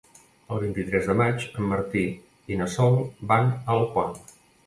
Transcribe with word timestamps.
El 0.53 0.61
vint-i-tres 0.61 1.09
de 1.09 1.15
maig 1.19 1.43
en 1.59 1.67
Martí 1.73 2.03
i 2.55 2.59
na 2.61 2.69
Sol 2.79 2.99
van 3.33 3.51
a 3.53 3.77
Alpont. 3.77 4.19